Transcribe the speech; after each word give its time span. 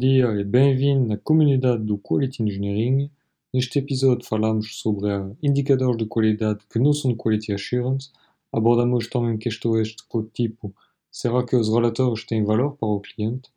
dia 0.00 0.32
e 0.32 0.42
bem-vindo 0.42 1.08
na 1.08 1.18
comunidade 1.18 1.84
do 1.84 1.98
Quality 1.98 2.42
Engineering. 2.42 3.10
Neste 3.52 3.80
episódio 3.80 4.26
falamos 4.26 4.80
sobre 4.80 5.10
indicadores 5.42 5.98
de 5.98 6.06
qualidade 6.06 6.60
que 6.72 6.78
não 6.78 6.94
são 6.94 7.10
de 7.10 7.18
Quality 7.18 7.52
Assurance. 7.52 8.10
Abordamos 8.50 9.08
também 9.08 9.36
questões 9.36 9.94
do 9.94 10.22
tipo 10.22 10.74
será 11.10 11.44
que 11.44 11.54
os 11.54 11.68
relatórios 11.68 12.24
têm 12.24 12.42
valor 12.42 12.78
para 12.78 12.88
o 12.88 13.00
cliente? 13.00 13.50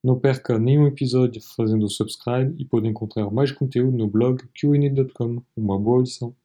Não 0.00 0.16
perca 0.16 0.60
nenhum 0.60 0.86
episódio 0.86 1.42
fazendo 1.42 1.86
o 1.86 1.90
subscribe 1.90 2.54
e 2.56 2.64
pode 2.64 2.86
encontrar 2.86 3.28
mais 3.32 3.50
conteúdo 3.50 3.96
no 3.96 4.06
blog 4.06 4.46
qinit.com. 4.54 5.42
Uma 5.56 5.76
boa 5.76 5.96
audição! 5.96 6.36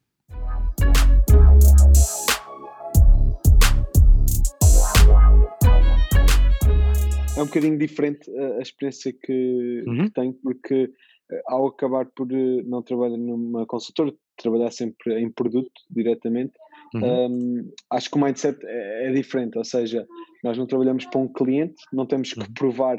É 7.40 7.42
um 7.42 7.46
bocadinho 7.46 7.78
diferente 7.78 8.30
a, 8.36 8.58
a 8.58 8.60
experiência 8.60 9.12
que, 9.12 9.84
uhum. 9.86 10.04
que, 10.04 10.10
tenho, 10.10 10.34
porque 10.34 10.92
eh, 11.30 11.42
ao 11.46 11.66
acabar 11.68 12.06
por 12.06 12.30
eh, 12.30 12.62
não 12.64 12.82
trabalhar 12.82 13.16
numa 13.16 13.66
consultora, 13.66 14.12
trabalhar 14.36 14.70
sempre 14.70 15.18
em 15.18 15.30
produto 15.30 15.72
diretamente, 15.90 16.52
uhum. 16.94 17.26
um, 17.30 17.72
acho 17.90 18.10
que 18.10 18.16
o 18.16 18.20
mindset 18.20 18.58
é, 18.64 19.08
é, 19.08 19.12
diferente, 19.12 19.56
ou 19.56 19.64
seja, 19.64 20.06
nós 20.44 20.58
não 20.58 20.66
trabalhamos 20.66 21.06
para 21.06 21.20
um 21.20 21.32
cliente, 21.32 21.82
não 21.92 22.06
temos 22.06 22.32
que 22.32 22.40
uhum. 22.40 22.54
provar 22.54 22.98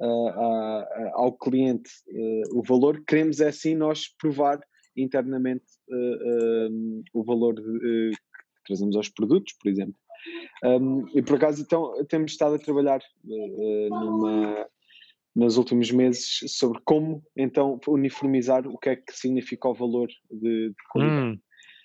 uh, 0.00 0.28
a, 0.28 0.78
a, 0.80 1.10
ao 1.14 1.32
cliente 1.32 1.90
uh, 2.08 2.58
o 2.58 2.62
valor, 2.62 3.02
queremos 3.06 3.40
é 3.40 3.52
sim 3.52 3.74
nós 3.74 4.08
provar 4.18 4.60
internamente 4.96 5.64
uh, 5.88 7.02
o 7.14 7.24
valor 7.24 7.54
de, 7.54 8.10
que 8.10 8.62
trazemos 8.66 8.96
aos 8.96 9.08
produtos, 9.08 9.54
por 9.60 9.70
exemplo. 9.70 9.94
Um, 10.64 11.06
e 11.14 11.22
por 11.22 11.36
acaso, 11.36 11.62
então, 11.62 11.92
temos 12.08 12.32
estado 12.32 12.54
a 12.54 12.58
trabalhar 12.58 13.00
uh, 13.24 13.88
numa, 13.88 14.66
nos 15.34 15.56
últimos 15.56 15.90
meses 15.90 16.40
sobre 16.46 16.80
como 16.84 17.22
então 17.36 17.80
uniformizar 17.88 18.66
o 18.66 18.78
que 18.78 18.90
é 18.90 18.96
que 18.96 19.12
significa 19.12 19.68
o 19.68 19.74
valor 19.74 20.08
de, 20.30 20.68
de 20.68 20.74
qualidade. 20.90 21.26
Hum, 21.26 21.40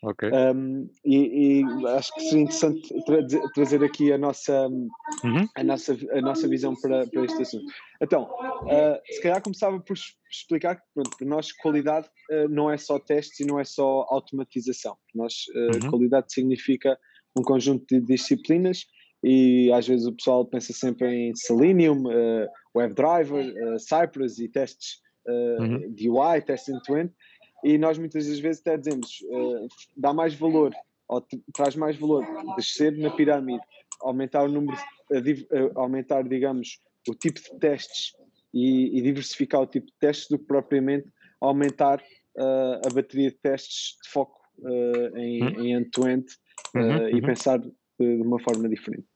okay. 0.09 0.29
um, 0.29 0.89
e, 1.05 1.61
e, 1.61 1.87
acho 1.87 2.13
que 2.13 2.21
seria 2.21 2.43
interessante 2.43 3.03
tra 3.05 3.25
trazer 3.53 3.83
aqui 3.83 4.11
a 4.11 4.17
nossa, 4.17 4.67
uhum. 4.67 5.47
a 5.55 5.63
nossa, 5.63 5.97
a 6.11 6.21
nossa 6.21 6.47
visão 6.47 6.75
para, 6.75 7.07
para 7.07 7.25
este 7.25 7.41
assunto. 7.41 7.65
Então, 8.01 8.23
uh, 8.23 8.99
se 9.05 9.21
calhar 9.21 9.41
começava 9.41 9.79
por 9.79 9.95
explicar 10.29 10.75
que 10.75 10.83
pronto, 10.93 11.17
para 11.17 11.27
nós 11.27 11.51
qualidade 11.53 12.07
uh, 12.31 12.49
não 12.49 12.69
é 12.69 12.77
só 12.77 12.99
testes 12.99 13.39
e 13.39 13.45
não 13.45 13.59
é 13.59 13.63
só 13.63 14.05
automatização. 14.09 14.97
Para 15.13 15.23
nós, 15.23 15.33
uh, 15.55 15.83
uhum. 15.83 15.89
qualidade 15.89 16.33
significa 16.33 16.99
um 17.37 17.43
conjunto 17.43 17.85
de 17.87 18.01
disciplinas 18.01 18.85
e 19.23 19.71
às 19.71 19.87
vezes 19.87 20.05
o 20.05 20.13
pessoal 20.13 20.45
pensa 20.45 20.73
sempre 20.73 21.07
em 21.07 21.35
Selenium, 21.35 22.03
uh, 22.03 22.47
WebDriver, 22.75 23.53
uh, 23.55 23.79
Cypress 23.79 24.39
e 24.39 24.47
testes 24.47 25.01
uh, 25.27 25.61
uhum. 25.61 25.93
de 25.93 26.09
UI, 26.09 26.41
testes 26.41 26.73
end-to-end, 26.73 27.11
e 27.63 27.77
nós 27.77 27.97
muitas 27.97 28.27
das 28.27 28.39
vezes 28.39 28.61
até 28.61 28.77
dizemos, 28.77 29.19
uh, 29.29 29.67
dá 29.95 30.13
mais 30.13 30.35
valor, 30.35 30.73
ou 31.07 31.25
traz 31.53 31.75
mais 31.75 31.97
valor 31.97 32.25
descer 32.55 32.95
na 32.97 33.09
pirâmide, 33.09 33.63
aumentar 34.01 34.43
o 34.43 34.51
número, 34.51 34.77
aumentar, 35.75 36.23
digamos, 36.23 36.79
o 37.07 37.15
tipo 37.15 37.39
de 37.39 37.59
testes 37.59 38.13
e, 38.53 38.97
e, 38.97 39.01
diversificar 39.01 39.61
o 39.61 39.65
tipo 39.65 39.87
de 39.87 39.93
testes 39.99 40.27
do 40.27 40.37
que 40.37 40.45
propriamente 40.45 41.07
aumentar 41.39 42.03
a 42.85 42.93
bateria 42.93 43.31
de 43.31 43.37
testes 43.37 43.97
de 44.03 44.09
foco 44.09 44.37
em, 45.15 45.41
uhum. 45.41 45.61
em 45.61 45.73
end-to-end 45.75 46.25
uhum, 46.75 46.97
uh, 46.97 47.09
e 47.09 47.15
uhum. 47.15 47.21
pensar 47.21 47.59
de, 47.59 47.71
uma 47.99 48.39
forma 48.39 48.69
diferente. 48.69 49.07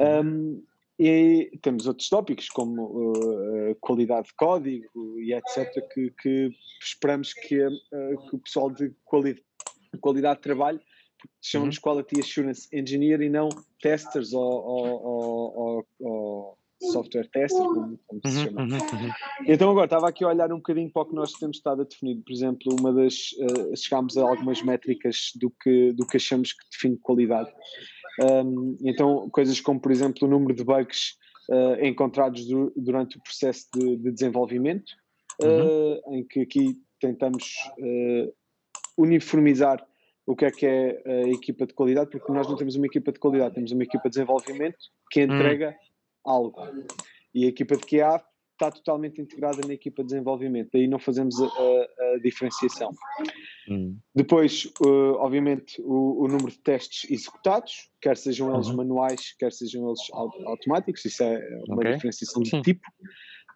Um, 0.00 0.62
e 0.98 1.50
temos 1.62 1.86
outros 1.86 2.08
tópicos 2.08 2.48
como 2.48 3.12
uh, 3.12 3.76
qualidade 3.80 4.28
de 4.28 4.34
código 4.34 5.20
e 5.20 5.34
etc. 5.34 5.86
que, 5.92 6.10
que 6.22 6.50
esperamos 6.80 7.34
que, 7.34 7.62
uh, 7.66 8.28
que, 8.28 8.36
o 8.36 8.38
pessoal 8.38 8.70
de 8.70 8.90
quali 9.04 9.42
qualidade 10.00 10.36
de 10.36 10.42
trabalho 10.42 10.80
chamamos 11.42 11.76
uhum. 11.76 11.82
Quality 11.82 12.20
Assurance 12.20 12.68
Engineer 12.72 13.20
e 13.20 13.28
não 13.28 13.48
testers 13.80 14.32
ou, 14.32 14.42
ou, 14.42 15.06
ou, 15.06 15.86
ou 16.00 16.58
software 16.80 17.28
tester, 17.30 17.64
como, 17.64 17.98
como 18.06 18.20
se 18.24 18.28
uhum, 18.28 18.44
chama. 18.44 18.62
Uhum, 18.62 18.68
uhum. 18.68 19.12
Então 19.46 19.70
agora 19.70 19.86
estava 19.86 20.08
aqui 20.08 20.24
a 20.24 20.28
olhar 20.28 20.52
um 20.52 20.56
bocadinho 20.56 20.90
para 20.90 21.02
o 21.02 21.06
que 21.06 21.14
nós 21.14 21.32
temos 21.32 21.56
estado 21.56 21.82
a 21.82 21.84
definir. 21.84 22.22
Por 22.22 22.32
exemplo, 22.32 22.76
uma 22.78 22.92
das 22.92 23.32
uh, 23.32 23.76
chegámos 23.76 24.16
a 24.16 24.22
algumas 24.22 24.62
métricas 24.62 25.30
do 25.36 25.50
que, 25.50 25.92
do 25.92 26.06
que 26.06 26.16
achamos 26.16 26.52
que 26.52 26.64
define 26.70 26.98
qualidade. 26.98 27.50
Um, 28.22 28.76
então, 28.82 29.28
coisas 29.30 29.60
como, 29.60 29.80
por 29.80 29.92
exemplo, 29.92 30.26
o 30.26 30.30
número 30.30 30.54
de 30.54 30.64
bugs 30.64 31.16
uh, 31.50 31.84
encontrados 31.84 32.46
du 32.46 32.72
durante 32.76 33.16
o 33.18 33.22
processo 33.22 33.66
de, 33.74 33.96
de 33.96 34.12
desenvolvimento, 34.12 34.90
uh, 35.42 36.14
em 36.14 36.24
que 36.26 36.40
aqui 36.40 36.76
tentamos 36.98 37.54
uniformizar 38.96 39.86
o 40.26 40.34
que 40.34 40.44
é 40.44 40.50
que 40.50 40.66
é 40.66 41.02
a 41.06 41.28
equipa 41.28 41.66
de 41.66 41.74
qualidade, 41.74 42.10
porque 42.10 42.32
nós 42.32 42.48
não 42.48 42.56
temos 42.56 42.74
uma 42.74 42.86
equipa 42.86 43.12
de 43.12 43.18
qualidade, 43.18 43.54
temos 43.54 43.70
uma 43.70 43.84
equipa 43.84 44.04
de 44.04 44.14
desenvolvimento 44.14 44.78
que 45.10 45.20
hum. 45.20 45.24
entrega 45.24 45.76
algo. 46.26 46.60
E 47.34 47.44
a 47.44 47.48
equipa 47.48 47.76
de 47.76 47.84
QA 47.84 48.22
está 48.56 48.70
totalmente 48.70 49.20
integrada 49.20 49.60
na 49.66 49.74
equipa 49.74 50.02
de 50.02 50.08
desenvolvimento, 50.08 50.70
daí 50.72 50.88
não 50.88 50.98
fazemos 50.98 51.40
a, 51.40 51.46
a, 51.46 52.14
a 52.14 52.18
diferenciação. 52.22 52.90
Hum. 53.68 53.98
Depois, 54.14 54.64
uh, 54.80 55.14
obviamente, 55.18 55.80
o, 55.82 56.24
o, 56.24 56.28
número 56.28 56.50
de 56.50 56.58
testes 56.60 57.10
executados, 57.10 57.90
quer 58.00 58.16
sejam 58.16 58.54
eles 58.54 58.68
uhum. 58.68 58.76
manuais, 58.76 59.34
quer 59.38 59.52
sejam 59.52 59.86
eles 59.86 60.00
automáticos, 60.12 61.04
isso 61.04 61.22
é 61.22 61.38
uma 61.68 61.76
okay. 61.76 61.94
diferenciação 61.94 62.42
de 62.42 62.50
Sim. 62.50 62.62
tipo. 62.62 62.86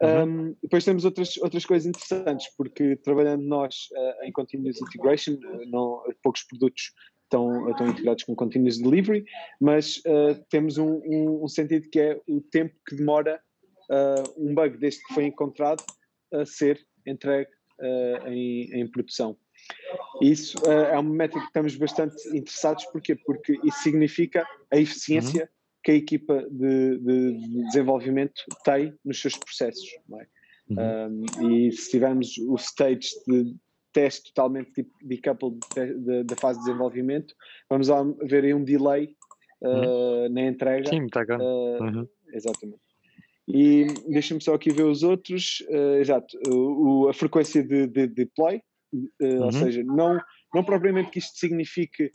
Uhum. 0.03 0.48
Um, 0.48 0.56
depois 0.62 0.84
temos 0.84 1.04
outras, 1.04 1.36
outras 1.38 1.64
coisas 1.64 1.86
interessantes, 1.86 2.48
porque 2.56 2.97
trabalhando 2.97 3.42
nós 3.42 3.88
uh, 3.92 4.25
em 4.25 4.32
Continuous 4.32 4.80
Integration, 4.80 5.34
uh, 5.34 5.70
não, 5.70 6.03
poucos 6.22 6.42
produtos 6.44 6.92
estão, 7.30 7.70
estão 7.70 7.86
integrados 7.86 8.24
com 8.24 8.34
Continuous 8.34 8.78
Delivery, 8.78 9.24
mas 9.60 9.98
uh, 9.98 10.44
temos 10.50 10.76
um, 10.76 11.00
um, 11.06 11.44
um, 11.44 11.48
sentido 11.48 11.88
que 11.88 12.00
é 12.00 12.20
o 12.28 12.41
tempo 12.41 12.74
que 12.86 12.96
demora 12.96 13.41
uh, 13.88 14.44
um 14.44 14.52
bug 14.52 14.76
desde 14.78 15.02
que 15.04 15.14
foi 15.14 15.26
encontrado 15.26 15.82
a 16.34 16.44
ser 16.44 16.84
entregue 17.06 17.50
uh, 17.80 18.28
em, 18.28 18.80
em, 18.80 18.91
produção. 18.91 19.36
Isso 20.20 20.58
é 20.66 20.98
uma 20.98 21.14
métrica 21.14 21.41
que 21.41 21.46
estamos 21.46 21.76
bastante 21.76 22.16
interessados, 22.36 22.84
porquê? 22.86 23.14
Porque 23.14 23.52
isso 23.64 23.82
significa 23.82 24.44
a 24.72 24.76
eficiência 24.76 25.42
uhum. 25.44 25.48
que 25.84 25.91
a 25.92 25.94
equipa 25.94 26.47
de, 26.50 26.98
de, 26.98 27.32
de, 27.38 27.64
desenvolvimento 27.66 28.42
tem 28.64 28.92
nos 29.04 29.20
seus 29.20 29.36
processos. 29.36 29.88
É? 30.18 30.26
Uhum. 30.70 31.24
Um, 31.41 31.50
e 31.50 31.72
se 31.72 31.91
tivermos 31.91 32.36
o 32.38 32.56
stage 32.56 33.10
de 33.26 33.54
teste 33.93 34.33
totalmente 34.33 34.73
tipo 34.73 34.91
decoupled 35.03 35.59
da 36.25 36.37
fase 36.37 36.59
de 36.61 36.67
desenvolvimento, 36.67 37.34
vamos 37.69 37.89
ver 38.28 38.45
aí 38.45 38.55
um 38.55 38.65
delay 38.65 39.15
uh, 39.62 39.69
uhum. 39.69 40.28
na 40.31 40.43
entrega. 40.43 40.89
Sim, 40.89 41.06
está 41.06 41.23
uh, 41.23 41.83
uhum. 41.83 42.09
Exatamente. 42.33 42.81
E 43.49 43.87
deixa-me 44.09 44.41
só 44.41 44.55
aqui 44.55 44.71
ver 44.71 44.84
os 44.84 45.03
outros. 45.03 45.61
Uh, 45.69 45.97
exato, 45.97 46.39
o, 46.49 47.09
a 47.09 47.12
frequência 47.12 47.62
de, 47.62 47.87
de, 47.87 48.06
de 48.06 48.15
deploy, 48.15 48.61
uhum. 48.93 49.45
ou 49.45 49.53
seja, 49.53 49.83
não, 49.83 50.21
não 50.55 50.65
propriamente 50.65 51.11
que 51.11 51.19
isto 51.19 51.37
signifique 51.39 52.11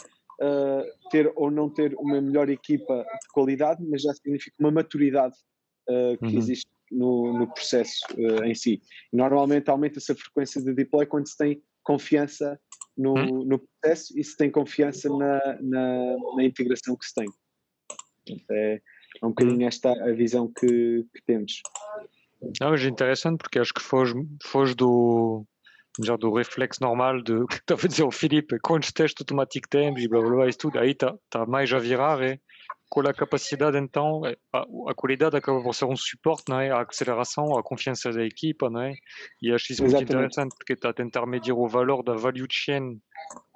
ter 1.12 1.32
ou 1.38 1.50
não 1.50 1.70
ter 1.70 1.96
uma 1.96 2.20
melhor 2.20 2.50
equipa 2.50 3.04
de 3.04 3.28
qualidade, 3.34 3.82
mas 3.90 4.02
já 4.02 4.14
significa 4.14 4.54
uma 4.60 4.70
maturidade 4.70 5.34
que 5.88 6.26
uhum. 6.26 6.38
existe 6.38 6.68
no, 6.92 7.38
no 7.38 7.54
processo 7.54 8.06
uh, 8.14 8.44
em 8.44 8.54
si. 8.54 8.82
normalmente 9.12 9.70
aumenta-se 9.70 10.12
a 10.12 10.16
frequência 10.16 10.62
de 10.62 10.74
deploy 10.74 11.06
quando 11.06 11.28
se 11.28 11.38
tem 11.38 11.62
confiança 11.84 12.60
no, 12.98 13.14
hum? 13.14 13.46
no 13.46 13.60
processo 13.60 14.18
e 14.18 14.24
se 14.24 14.36
tem 14.38 14.50
confiança 14.50 15.10
na, 15.10 15.40
na, 15.62 16.16
na 16.36 16.44
integração 16.44 16.96
que 16.96 17.06
se 17.06 17.14
tem. 17.14 17.28
É, 18.50 18.82
é 19.22 19.26
um 19.26 19.30
bocadinho 19.30 19.66
hum. 19.66 19.68
esta 19.68 19.92
a 19.92 20.12
visão 20.14 20.52
que, 20.52 21.06
que 21.14 21.22
temos. 21.26 21.62
Não, 22.62 22.72
mas 22.72 22.84
é 22.84 22.88
interessante 22.88 23.40
porque 23.40 23.60
acho 23.60 23.74
que 23.74 23.82
foge, 23.82 24.14
foge 24.44 24.76
do, 24.76 25.46
já 26.04 26.16
do 26.16 26.34
reflexo 26.34 26.82
normal 26.82 27.22
de 27.22 27.46
que 27.48 27.56
estava 27.56 27.86
a 27.86 27.88
dizer 27.88 28.04
o 28.04 28.12
Filipe, 28.12 28.60
quantos 28.60 28.92
testes 28.92 29.22
automáticos 29.22 29.70
temos 29.70 30.02
e 30.02 30.08
blá 30.08 30.22
blá 30.22 30.30
blá 30.30 30.48
e 30.48 30.54
tudo, 30.54 30.80
aí 30.80 30.92
está 30.92 31.16
tá 31.30 31.46
mais 31.46 31.72
a 31.74 31.80
virar 31.80 32.22
é? 32.22 32.40
Com 32.96 33.02
a 33.02 33.14
capacidade 33.14 33.78
então 33.78 34.22
a, 34.54 34.60
a 34.90 34.96
qualidade 34.96 35.36
acaba 35.36 35.62
por 35.62 35.76
ser 35.76 35.84
um 35.84 35.98
suporte 35.98 36.46
não 36.48 36.62
é 36.62 36.72
a 36.72 36.82
aceleração 36.82 37.58
a 37.58 37.62
confiança 37.62 38.10
da 38.10 38.24
equipa 38.24 38.70
não 38.70 38.84
é 38.84 38.94
e 39.42 39.52
acho 39.52 39.74
isso 39.74 39.84
muito 39.84 40.02
interessante 40.02 40.56
porque 40.56 40.72
está 40.72 40.92
a 40.92 40.94
tentar 40.94 41.26
medir 41.26 41.52
o 41.52 41.68
valor 41.68 42.02
da 42.04 42.14
value 42.14 42.48
chain 42.50 42.98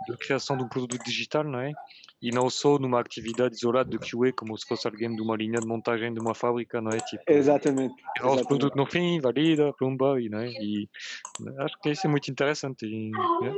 de 0.09 0.18
criação 0.18 0.57
de 0.57 0.63
um 0.63 0.68
produto 0.68 1.01
digital 1.06 1.45
não 1.45 1.62
é 1.62 1.71
e 2.21 2.31
não 2.31 2.50
só 2.50 2.77
numa 2.77 3.00
atividade 3.00 3.56
isolada 3.56 3.89
de 3.89 3.97
QA 3.97 4.33
como 4.36 4.57
se 4.57 4.68
fosse 4.68 4.86
alguém 4.86 5.15
de 5.15 5.21
uma 5.21 5.38
linha 5.38 5.62
de 5.62 5.65
montagem 5.65 6.13
de 6.13 6.19
uma 6.19 6.36
fábrica 6.36 6.81
não 6.81 6.91
é 6.91 6.97
tipo 6.97 7.24
exatamente, 7.25 7.95
exatamente. 8.18 8.44
o 8.44 8.45
produto 8.45 8.75
no 8.75 8.86
fim 8.86 9.21
valida 9.21 9.71
plumba 9.71 10.19
e 10.19 10.27
não 10.27 10.39
é 10.39 10.50
e 10.50 10.89
acho 11.59 11.80
que 11.81 11.91
isso 11.91 12.06
é 12.06 12.09
muito 12.09 12.30
interessante 12.30 12.86
e, 12.86 13.09
é. 13.45 13.53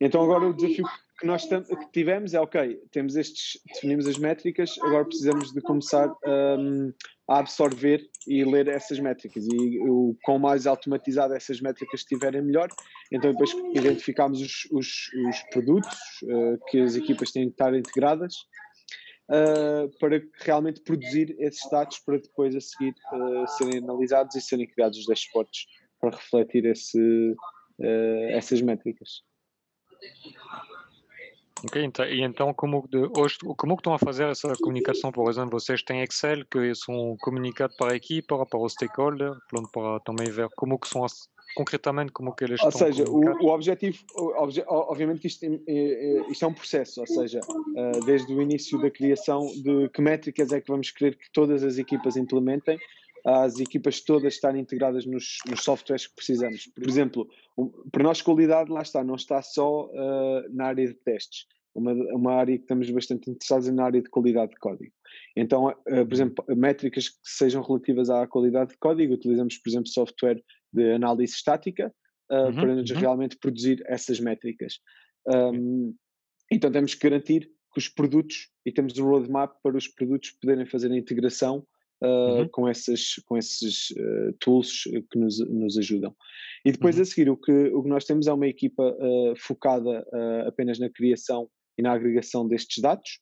então 0.00 0.22
agora 0.22 0.46
o 0.46 0.54
desafio 0.54 0.86
que 1.22 1.26
nós 1.26 1.46
que 1.46 1.92
tivemos 1.92 2.34
é 2.34 2.40
ok, 2.40 2.82
temos 2.90 3.14
estes, 3.14 3.62
definimos 3.72 4.08
as 4.08 4.18
métricas, 4.18 4.76
agora 4.82 5.04
precisamos 5.04 5.52
de 5.52 5.60
começar 5.60 6.12
um, 6.26 6.92
a 7.28 7.38
absorver 7.38 8.04
e 8.26 8.44
ler 8.44 8.66
essas 8.66 8.98
métricas. 8.98 9.46
E 9.46 9.78
o 9.88 10.16
quão 10.24 10.40
mais 10.40 10.66
automatizado 10.66 11.32
essas 11.32 11.60
métricas 11.60 12.00
estiverem, 12.00 12.42
melhor. 12.42 12.68
Então, 13.12 13.30
depois 13.30 13.52
identificamos 13.72 14.40
os, 14.40 14.68
os, 14.72 14.88
os 15.28 15.42
produtos 15.52 15.96
uh, 16.24 16.58
que 16.68 16.80
as 16.80 16.96
equipas 16.96 17.30
têm 17.30 17.44
de 17.44 17.52
estar 17.52 17.72
integradas 17.72 18.34
uh, 19.30 19.88
para 20.00 20.20
realmente 20.40 20.82
produzir 20.82 21.36
esses 21.38 21.70
dados 21.70 22.00
para 22.00 22.18
depois 22.18 22.56
a 22.56 22.60
seguir 22.60 22.94
uh, 23.12 23.46
serem 23.46 23.78
analisados 23.78 24.34
e 24.34 24.40
serem 24.40 24.66
criados 24.66 24.98
os 24.98 25.06
dashboards 25.06 25.66
para 26.00 26.16
refletir 26.16 26.64
esse, 26.64 27.36
essas 28.32 28.60
métricas. 28.60 29.22
Ok, 31.64 31.84
então, 31.84 32.04
e 32.04 32.22
então 32.22 32.52
como, 32.52 32.86
de, 32.88 33.08
hoje, 33.16 33.38
como 33.56 33.76
que 33.76 33.80
estão 33.80 33.94
a 33.94 33.98
fazer 33.98 34.28
essa 34.28 34.52
comunicação? 34.56 35.12
Por 35.12 35.30
exemplo, 35.30 35.60
vocês 35.60 35.82
têm 35.82 36.02
Excel 36.02 36.44
que 36.50 36.74
são 36.74 37.16
comunicados 37.20 37.76
para 37.76 37.92
a 37.92 37.96
equipa, 37.96 38.44
para 38.46 38.58
os 38.58 38.72
stakeholders, 38.72 39.36
para 39.72 40.00
também 40.00 40.30
ver 40.30 40.48
como 40.56 40.78
que 40.78 40.88
são 40.88 41.06
concretamente 41.54 42.12
como 42.12 42.34
que 42.34 42.44
eles 42.44 42.60
ou 42.62 42.68
estão 42.68 42.86
seja, 42.86 43.04
o, 43.04 43.44
o, 43.44 43.48
objetivo, 43.48 43.98
o, 44.14 44.42
obje, 44.42 44.64
obviamente 44.66 45.20
que 45.20 45.26
isto, 45.26 45.44
é, 45.44 45.48
é, 45.68 46.30
isto, 46.30 46.44
é 46.44 46.48
um 46.48 46.54
processo, 46.54 47.00
ou 47.00 47.06
seja, 47.06 47.40
uh, 47.40 48.04
desde 48.04 48.32
o 48.32 48.40
início 48.40 48.80
da 48.80 48.90
criação 48.90 49.46
de 49.62 49.88
que 49.90 50.00
métricas 50.00 50.52
é 50.52 50.60
que 50.60 50.68
vamos 50.68 50.90
querer 50.90 51.16
que 51.16 51.30
todas 51.32 51.62
as 51.62 51.78
equipas 51.78 52.16
implementem, 52.16 52.78
as 53.24 53.58
equipas 53.60 54.00
todas 54.00 54.34
estarem 54.34 54.60
integradas 54.60 55.06
nos, 55.06 55.38
nos 55.48 55.62
softwares 55.62 56.06
que 56.06 56.14
precisamos. 56.14 56.66
Por 56.66 56.88
exemplo, 56.88 57.28
um, 57.56 57.68
para 57.90 58.02
nós 58.02 58.20
qualidade, 58.20 58.70
lá 58.70 58.82
está, 58.82 59.04
não 59.04 59.14
está 59.14 59.40
só 59.42 59.86
uh, 59.86 60.54
na 60.54 60.66
área 60.66 60.86
de 60.86 60.94
testes. 60.94 61.46
Uma, 61.74 61.92
uma 61.92 62.34
área 62.34 62.56
que 62.56 62.64
estamos 62.64 62.90
bastante 62.90 63.30
interessados 63.30 63.68
é 63.68 63.72
na 63.72 63.84
área 63.84 64.02
de 64.02 64.10
qualidade 64.10 64.52
de 64.52 64.58
código. 64.58 64.92
Então, 65.36 65.68
uh, 65.68 65.74
por 65.74 65.96
uhum. 65.96 66.08
exemplo, 66.12 66.44
métricas 66.48 67.08
que 67.08 67.16
sejam 67.22 67.62
relativas 67.62 68.10
à 68.10 68.26
qualidade 68.26 68.72
de 68.72 68.78
código, 68.78 69.14
utilizamos, 69.14 69.56
por 69.58 69.70
exemplo, 69.70 69.88
software 69.88 70.42
de 70.72 70.92
análise 70.92 71.34
estática 71.34 71.94
uh, 72.30 72.46
uhum, 72.46 72.54
para 72.54 72.74
nos 72.74 72.90
uhum. 72.90 72.98
realmente 72.98 73.38
produzir 73.38 73.82
essas 73.86 74.18
métricas. 74.18 74.80
Um, 75.26 75.94
então, 76.50 76.70
temos 76.70 76.94
que 76.94 77.08
garantir 77.08 77.48
que 77.72 77.78
os 77.78 77.88
produtos, 77.88 78.50
e 78.66 78.72
temos 78.72 78.98
o 78.98 79.04
roadmap 79.04 79.54
para 79.62 79.76
os 79.76 79.88
produtos 79.88 80.32
poderem 80.32 80.66
fazer 80.66 80.90
a 80.92 80.96
integração 80.96 81.64
uh, 82.02 82.40
uhum. 82.40 82.48
com, 82.48 82.68
essas, 82.68 83.14
com 83.26 83.36
esses 83.36 83.90
uh, 83.90 84.32
tools 84.40 84.82
que 85.10 85.18
nos, 85.18 85.38
nos 85.48 85.78
ajudam. 85.78 86.14
E 86.64 86.72
depois 86.72 86.96
uhum. 86.96 87.02
a 87.02 87.04
seguir, 87.04 87.30
o 87.30 87.36
que, 87.36 87.52
o 87.52 87.82
que 87.82 87.88
nós 87.88 88.04
temos 88.04 88.26
é 88.26 88.32
uma 88.32 88.46
equipa 88.46 88.82
uh, 88.82 89.34
focada 89.36 90.04
apenas 90.46 90.78
na 90.78 90.90
criação 90.90 91.48
e 91.78 91.82
na 91.82 91.92
agregação 91.92 92.46
destes 92.46 92.82
dados, 92.82 93.20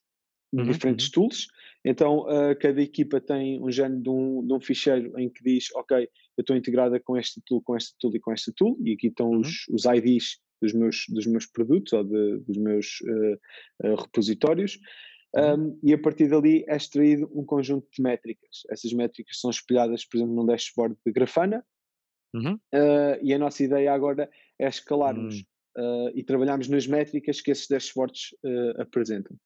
de 0.52 0.62
uhum. 0.62 0.70
diferentes 0.70 1.06
uhum. 1.06 1.12
tools. 1.12 1.46
Então, 1.84 2.26
cada 2.60 2.82
equipa 2.82 3.20
tem 3.22 3.58
um 3.62 3.70
género 3.70 4.02
de 4.02 4.10
um, 4.10 4.46
de 4.46 4.52
um 4.52 4.60
ficheiro 4.60 5.18
em 5.18 5.30
que 5.30 5.42
diz, 5.42 5.68
ok, 5.74 6.06
eu 6.36 6.42
estou 6.42 6.54
integrada 6.54 7.00
com 7.00 7.16
este 7.16 7.40
tool, 7.46 7.62
com 7.62 7.74
este 7.74 7.94
tool 7.98 8.14
e 8.14 8.20
com 8.20 8.32
este 8.32 8.52
tool, 8.52 8.76
e 8.84 8.92
aqui 8.92 9.06
estão 9.06 9.30
uhum. 9.30 9.40
os, 9.40 9.66
os 9.70 9.84
IDs 9.86 10.38
dos 10.60 10.74
meus, 10.74 11.04
dos 11.08 11.26
meus 11.26 11.46
produtos 11.46 11.94
ou 11.94 12.04
de, 12.04 12.38
dos 12.40 12.56
meus 12.58 12.98
repositórios. 13.82 14.78
Um, 15.32 15.40
uhum. 15.40 15.80
e 15.82 15.94
a 15.94 15.98
partir 15.98 16.28
dali 16.28 16.64
é 16.66 16.76
extraído 16.76 17.30
um 17.32 17.44
conjunto 17.44 17.86
de 17.92 18.02
métricas. 18.02 18.62
Essas 18.68 18.92
métricas 18.92 19.38
são 19.38 19.50
espelhadas, 19.50 20.04
por 20.04 20.16
exemplo, 20.16 20.34
num 20.34 20.44
dashboard 20.44 20.96
de 21.06 21.12
Grafana, 21.12 21.64
uhum. 22.34 22.54
uh, 22.54 23.18
e 23.22 23.32
a 23.32 23.38
nossa 23.38 23.62
ideia 23.62 23.92
agora 23.92 24.28
é 24.58 24.66
escalarmos 24.66 25.44
uhum. 25.76 26.08
uh, 26.08 26.12
e 26.14 26.24
trabalharmos 26.24 26.68
nas 26.68 26.86
métricas 26.86 27.40
que 27.40 27.52
esses 27.52 27.68
dashboards 27.68 28.34
uh, 28.44 28.82
apresentam. 28.82 29.36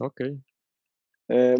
Ok. 0.00 0.38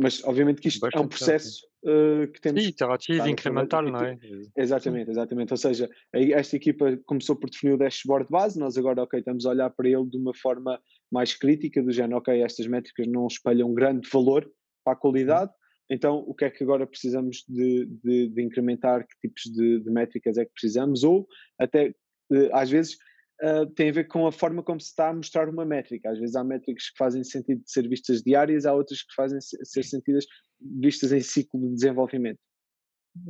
Mas 0.01 0.23
obviamente 0.25 0.61
que 0.61 0.69
isto 0.69 0.81
Bastante 0.81 1.01
é 1.03 1.05
um 1.05 1.09
processo 1.09 1.67
uh, 1.85 2.31
que 2.33 2.41
temos. 2.41 2.63
Sim, 2.63 2.69
iterativo, 2.69 3.29
incremental, 3.29 3.83
não 3.83 4.01
é? 4.01 4.19
Exatamente, 4.57 5.11
exatamente. 5.11 5.53
Ou 5.53 5.57
seja, 5.57 5.89
esta 6.13 6.57
equipa 6.57 6.99
começou 7.07 7.37
por 7.37 7.49
definir 7.49 7.75
o 7.75 7.79
dashboard 7.79 8.29
base, 8.31 8.59
nós 8.59 8.77
agora, 8.77 9.03
ok, 9.03 9.19
estamos 9.19 9.47
a 9.47 9.51
olhar 9.51 9.71
para 9.71 9.89
ele 9.89 10.07
de 10.09 10.17
uma 10.17 10.35
forma 10.35 10.81
mais 11.11 11.35
crítica, 11.35 11.83
do 11.83 11.93
género, 11.93 12.19
ok, 12.19 12.43
estas 12.43 12.67
métricas 12.67 13.07
não 13.07 13.27
espelham 13.27 13.73
grande 13.73 14.09
valor 14.11 14.51
para 14.85 14.95
a 14.95 14.97
qualidade, 14.97 15.51
então 15.91 16.25
o 16.27 16.35
que 16.35 16.45
é 16.45 16.51
que 16.51 16.65
agora 16.65 16.87
precisamos 16.87 17.45
de, 17.49 17.87
de, 18.03 18.29
de 18.29 18.43
incrementar, 18.43 19.07
que 19.07 19.29
tipos 19.29 19.43
de, 19.53 19.81
de, 19.81 19.91
métricas 19.91 20.39
é 20.39 20.45
que 20.45 20.53
precisamos, 20.53 21.05
ou 21.05 21.27
até, 21.59 21.95
eh, 22.33 22.51
às 22.53 22.71
vezes, 22.71 22.97
Uh, 23.43 23.67
tem 23.75 23.91
a 23.91 23.93
ver 23.93 24.07
com 24.07 24.25
a 24.25 24.31
forma 24.31 24.63
como 24.63 24.81
se 24.81 24.89
está 24.89 25.09
a 25.09 25.15
mostrar 25.15 25.49
uma 25.49 25.65
métrica. 25.65 26.11
Às 26.11 26.19
vezes 26.19 26.37
há 26.37 26.45
métricas 26.45 26.91
que 26.91 26.97
fazem 26.97 27.25
sentido 27.25 27.61
de 27.63 27.71
ser 27.71 27.89
vistas 27.89 28.23
diárias, 28.23 28.67
há 28.67 28.73
outras 28.73 29.03
que 29.03 29.13
fazem 29.17 29.41
ser 29.41 29.83
sentidas 29.83 30.25
vistas 30.61 31.11
em 31.13 31.21
ciclo 31.21 31.61
de 31.61 31.75
desenvolvimento. 31.75 32.39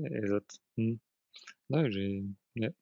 É, 0.05 0.19
exato. 0.19 0.55
Hum. 0.79 0.99
Não, 1.69 1.81
é. 1.81 2.73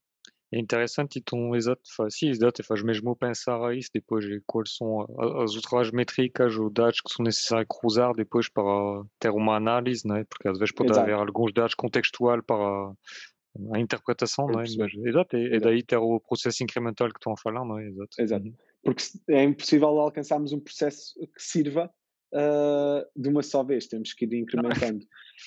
é 0.53 0.59
interessante, 0.59 1.21
então, 1.21 1.55
exato, 1.55 1.83
sim, 2.11 2.31
exato, 2.31 2.65
faz 2.65 2.83
mesmo 2.83 3.15
pensar 3.15 3.65
a 3.65 3.75
isso 3.75 3.91
depois, 3.95 4.25
quais 4.47 4.75
são 4.75 5.03
as 5.41 5.55
outras 5.55 5.93
métricas 5.93 6.57
ou 6.57 6.69
dados 6.69 7.01
que 7.01 7.13
são 7.13 7.25
necessários 7.25 7.69
cruzar 7.71 8.13
depois 8.15 8.49
para 8.49 9.05
ter 9.21 9.31
uma 9.31 9.55
análise, 9.55 10.07
não 10.07 10.17
é? 10.17 10.25
porque 10.25 10.49
às 10.49 10.59
vezes 10.59 10.75
pode 10.75 10.91
exato. 10.91 11.05
haver 11.05 11.15
alguns 11.15 11.53
dados 11.53 11.75
contextuais 11.75 12.43
para 12.45 12.93
a 13.73 13.79
interpretação, 13.79 14.47
não 14.47 14.61
é? 14.61 14.65
Mas, 14.79 14.95
exato, 14.95 15.37
e, 15.37 15.55
e 15.55 15.61
daí 15.61 15.83
ter 15.83 15.97
o 15.97 16.21
processo 16.21 16.63
incremental 16.63 17.09
que 17.09 17.19
estão 17.19 17.33
a 17.33 17.37
falar, 17.37 17.65
não 17.65 17.79
é? 17.79 17.89
Exato. 17.89 18.17
Exato. 18.19 18.47
Uhum. 18.47 18.55
Porque 18.83 19.03
é 19.29 19.45
impossível 19.45 19.89
alcançarmos 19.89 20.53
um 20.53 20.61
processo 20.61 21.15
que 21.19 21.43
sirva 21.43 21.91
uh, 22.35 23.21
de 23.21 23.29
uma 23.29 23.43
só 23.43 23.63
vez, 23.63 23.87
temos 23.87 24.15
que 24.15 24.25
ir 24.25 24.35
incrementando. 24.35 25.05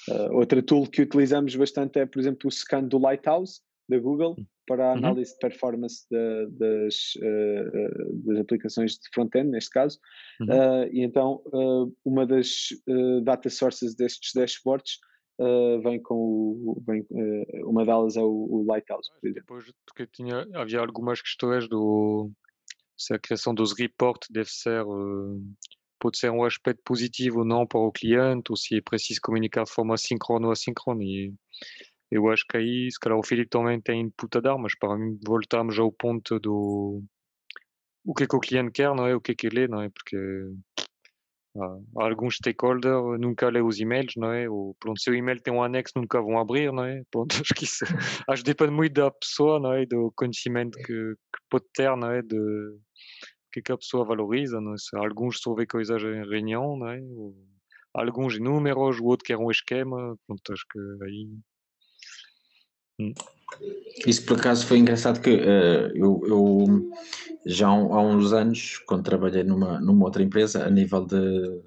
Uh, 0.09 0.33
outra 0.37 0.61
tool 0.61 0.87
que 0.87 1.01
utilizamos 1.01 1.55
bastante 1.55 1.99
é, 1.99 2.05
por 2.05 2.19
exemplo, 2.19 2.47
o 2.47 2.51
scan 2.51 2.83
do 2.83 2.99
Lighthouse 2.99 3.61
da 3.89 3.99
Google 3.99 4.35
hum. 4.37 4.45
para 4.67 4.85
a 4.85 4.91
uhum. 4.91 4.97
análise 4.97 5.31
uhum. 5.31 5.35
de 5.35 5.39
performance 5.39 6.05
de, 6.09 6.47
das, 6.51 6.95
uh, 7.17 8.23
das 8.25 8.39
aplicações 8.39 8.93
de 8.93 9.09
front-end, 9.13 9.49
neste 9.49 9.71
caso. 9.71 9.99
Uhum. 10.41 10.83
e 10.91 11.01
então, 11.03 11.41
uma 12.03 12.25
das 12.25 12.67
data 13.23 13.49
sources 13.49 13.95
destes 13.95 14.31
dashboards 14.33 14.99
Uh, 15.39 15.81
vem 15.81 15.99
com 16.01 16.15
o, 16.15 16.83
vem, 16.85 17.01
uh, 17.09 17.69
uma 17.69 17.83
delas 17.85 18.15
é 18.15 18.21
o, 18.21 18.27
o 18.27 18.65
Lighthouse. 18.67 19.09
Depois 19.21 19.65
porque 19.85 20.05
tinha, 20.07 20.45
havia 20.53 20.79
algumas 20.79 21.21
questões 21.21 21.67
do 21.67 22.31
se 22.95 23.13
a 23.13 23.19
criação 23.19 23.53
dos 23.53 23.73
reports 23.77 24.29
deve 24.29 24.49
ser 24.49 24.83
uh, 24.83 25.41
pode 25.99 26.17
ser 26.17 26.29
um 26.29 26.43
aspecto 26.43 26.81
positivo 26.83 27.39
ou 27.39 27.45
não 27.45 27.65
para 27.65 27.79
o 27.79 27.91
cliente, 27.91 28.51
ou 28.51 28.57
se 28.57 28.77
é 28.77 28.81
preciso 28.81 29.21
comunicar 29.21 29.63
de 29.63 29.71
forma 29.71 29.97
síncrona 29.97 30.47
ou 30.47 30.51
assíncrona. 30.51 31.01
E 31.01 31.33
eu 32.11 32.29
acho 32.29 32.45
que 32.47 32.57
aí, 32.57 32.89
se 32.91 32.99
calhar, 32.99 33.17
o 33.17 33.25
Filipe 33.25 33.49
também 33.49 33.79
tem 33.81 34.01
input 34.01 34.37
a 34.37 34.41
dar, 34.41 34.57
mas 34.57 34.77
para 34.77 34.97
mim, 34.97 35.17
voltamos 35.25 35.79
ao 35.79 35.91
ponto 35.91 36.39
do 36.39 37.01
o 38.05 38.13
que 38.13 38.25
é 38.25 38.27
que 38.27 38.35
o 38.35 38.39
cliente 38.39 38.71
quer, 38.71 38.93
não 38.93 39.07
é? 39.07 39.15
O 39.15 39.21
que 39.21 39.31
é 39.31 39.35
que 39.35 39.47
ele 39.47 39.63
é, 39.63 39.67
não 39.67 39.81
é? 39.81 39.89
Porque 39.89 40.17
alguns 41.95 42.35
stakeholders 42.35 43.19
nunca 43.19 43.49
lê 43.49 43.61
os 43.61 43.79
e-mails, 43.79 44.13
não 44.17 44.31
é? 44.31 44.49
Ou, 44.49 44.75
pronto, 44.79 44.99
se 44.99 45.09
o 45.11 45.15
e-mail 45.15 45.41
tem 45.41 45.53
um 45.53 45.61
anexo, 45.61 45.93
nunca 45.95 46.21
vão 46.21 46.39
abrir, 46.39 46.71
não 46.71 46.83
é? 46.83 47.03
Pronto, 47.11 47.35
acho 47.39 47.53
que 47.53 47.65
isso 47.65 47.85
acho 48.29 48.43
que 48.43 48.49
depende 48.49 48.71
muito 48.71 48.93
da 48.93 49.11
pessoa, 49.11 49.59
não 49.59 49.73
é? 49.73 49.85
Do 49.85 50.11
conhecimento 50.15 50.77
que, 50.79 50.85
que 50.85 51.39
pode 51.49 51.65
ter, 51.73 51.95
não 51.95 52.11
é? 52.11 52.21
De, 52.21 52.77
que, 53.51 53.61
que 53.61 53.71
a 53.71 53.77
pessoa 53.77 54.05
valoriza, 54.05 54.59
não 54.59 54.73
é? 54.73 54.75
alguns 55.05 55.39
vê 55.55 55.65
coisas 55.67 56.01
em 56.01 56.27
reunião, 56.27 56.75
não 56.77 56.89
é? 56.89 56.99
Ou, 57.01 57.35
alguns 57.93 58.39
números, 58.39 58.99
o 58.99 59.05
outro 59.05 59.25
quer 59.25 59.37
um 59.37 59.51
esquema, 59.51 60.17
pronto, 60.25 60.53
acho 60.53 60.65
que 60.71 60.79
aí... 61.03 61.29
Hum. 62.99 63.13
Isso 64.05 64.25
por 64.25 64.37
acaso 64.37 64.65
foi 64.65 64.77
engraçado 64.77 65.21
que 65.21 65.29
uh, 65.29 65.91
eu, 65.95 66.21
eu, 66.27 66.91
já 67.45 67.67
há 67.67 68.01
uns 68.01 68.33
anos, 68.33 68.79
quando 68.85 69.03
trabalhei 69.03 69.43
numa, 69.43 69.79
numa 69.79 70.05
outra 70.05 70.23
empresa, 70.23 70.65
a 70.65 70.69
nível 70.69 71.05
de, 71.05 71.61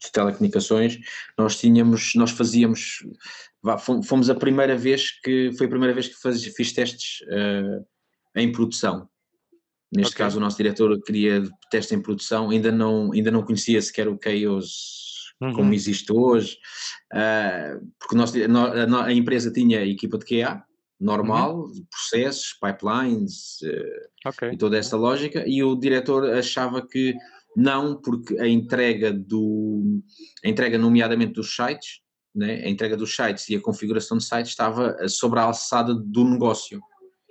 de 0.00 0.12
telecomunicações, 0.12 0.98
nós 1.36 1.58
tínhamos, 1.58 2.12
nós 2.14 2.30
fazíamos, 2.30 3.04
fomos 4.04 4.30
a 4.30 4.34
primeira 4.34 4.76
vez 4.76 5.10
que, 5.20 5.52
foi 5.56 5.66
a 5.66 5.70
primeira 5.70 5.94
vez 5.94 6.08
que 6.08 6.20
faz, 6.20 6.42
fiz 6.44 6.72
testes 6.72 7.20
uh, 7.22 7.84
em 8.36 8.52
produção. 8.52 9.08
Neste 9.90 10.12
okay. 10.12 10.24
caso, 10.24 10.36
o 10.36 10.40
nosso 10.40 10.56
diretor 10.56 11.00
queria 11.02 11.42
teste 11.70 11.94
em 11.94 12.02
produção, 12.02 12.50
ainda 12.50 12.70
não, 12.70 13.10
ainda 13.12 13.30
não 13.30 13.42
conhecia 13.42 13.80
sequer 13.80 14.06
o 14.06 14.18
Chaos 14.22 14.98
uhum. 15.40 15.52
como 15.52 15.74
existe 15.74 16.12
hoje, 16.12 16.58
uh, 17.12 17.86
porque 17.98 18.16
nós, 18.16 18.32
a, 18.34 19.04
a, 19.06 19.12
empresa 19.12 19.50
tinha 19.50 19.84
equipa 19.84 20.18
de 20.18 20.24
QA, 20.24 20.62
normal, 21.00 21.60
uhum. 21.60 21.86
processos, 21.90 22.56
pipelines 22.60 23.58
uh, 23.62 24.28
okay. 24.28 24.50
e 24.52 24.56
toda 24.56 24.76
essa 24.76 24.96
lógica, 24.96 25.44
e 25.46 25.62
o 25.62 25.76
diretor 25.76 26.28
achava 26.30 26.86
que 26.86 27.14
não, 27.56 28.00
porque 28.00 28.38
a 28.38 28.46
entrega 28.46 29.12
do, 29.12 30.00
a 30.44 30.48
entrega 30.48 30.78
nomeadamente 30.78 31.34
dos 31.34 31.54
sites, 31.54 32.00
né, 32.34 32.62
a 32.64 32.68
entrega 32.68 32.96
dos 32.96 33.14
sites 33.14 33.48
e 33.48 33.56
a 33.56 33.60
configuração 33.60 34.18
de 34.18 34.24
sites 34.24 34.50
estava 34.50 34.96
sobre 35.08 35.40
a 35.40 35.44
alçada 35.44 35.94
do 35.94 36.24
negócio. 36.24 36.80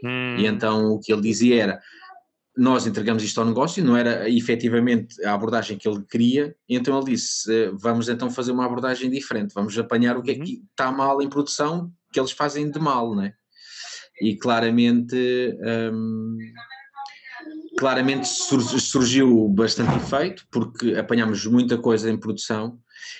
E 0.03 0.07
hum. 0.07 0.37
então 0.39 0.91
o 0.91 0.99
que 0.99 1.11
ele 1.11 1.21
dizia 1.21 1.63
era, 1.63 1.81
nós 2.57 2.87
entregamos 2.87 3.23
isto 3.23 3.39
ao 3.39 3.45
negócio, 3.45 3.83
não 3.83 3.95
era 3.95 4.29
efetivamente 4.29 5.23
a 5.23 5.33
abordagem 5.33 5.77
que 5.77 5.87
ele 5.87 6.03
queria, 6.09 6.55
então 6.67 6.97
ele 6.97 7.11
disse: 7.11 7.51
eh, 7.53 7.71
vamos 7.73 8.09
então 8.09 8.31
fazer 8.31 8.51
uma 8.51 8.65
abordagem 8.65 9.09
diferente, 9.11 9.53
vamos 9.53 9.77
apanhar 9.77 10.17
o 10.17 10.23
que 10.23 10.31
é 10.31 10.33
que 10.33 10.55
uhum. 10.55 10.65
está 10.71 10.91
mal 10.91 11.21
em 11.21 11.29
produção, 11.29 11.91
que 12.11 12.19
eles 12.19 12.31
fazem 12.31 12.69
de 12.69 12.79
mal, 12.79 13.15
né? 13.15 13.33
E 14.21 14.35
claramente, 14.35 15.15
hum, 15.93 16.37
claramente 17.77 18.27
surgiu 18.27 19.47
bastante 19.49 19.95
efeito, 19.95 20.47
porque 20.51 20.95
apanhámos 20.95 21.45
muita 21.45 21.77
coisa 21.77 22.09
em 22.09 22.17
produção, 22.17 22.79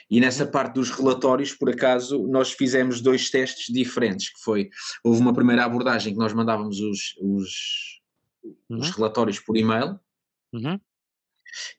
e 0.09 0.19
nessa 0.19 0.45
parte 0.45 0.75
dos 0.75 0.89
relatórios, 0.89 1.53
por 1.53 1.69
acaso, 1.69 2.27
nós 2.27 2.51
fizemos 2.51 3.01
dois 3.01 3.29
testes 3.29 3.73
diferentes, 3.73 4.29
que 4.29 4.39
foi, 4.41 4.69
houve 5.03 5.21
uma 5.21 5.33
primeira 5.33 5.65
abordagem 5.65 6.13
que 6.13 6.19
nós 6.19 6.33
mandávamos 6.33 6.79
os, 6.79 7.15
os 7.21 7.97
uhum. 8.69 8.79
os 8.79 8.89
relatórios 8.91 9.39
por 9.39 9.57
e-mail. 9.57 9.99
Uhum. 10.53 10.79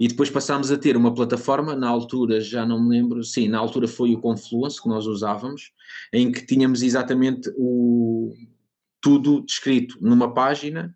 E 0.00 0.08
depois 0.08 0.30
passámos 0.30 0.72
a 0.72 0.78
ter 0.78 0.96
uma 0.96 1.14
plataforma, 1.14 1.76
na 1.76 1.88
altura 1.88 2.40
já 2.40 2.66
não 2.66 2.82
me 2.82 2.96
lembro, 2.96 3.22
sim, 3.22 3.48
na 3.48 3.58
altura 3.58 3.86
foi 3.86 4.14
o 4.14 4.20
Confluence 4.20 4.82
que 4.82 4.88
nós 4.88 5.06
usávamos, 5.06 5.72
em 6.12 6.32
que 6.32 6.44
tínhamos 6.44 6.82
exatamente 6.82 7.50
o, 7.56 8.34
tudo 9.00 9.44
descrito 9.44 9.96
numa 10.00 10.32
página, 10.32 10.94